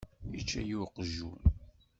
[0.39, 1.41] Ičča-yi uqjun.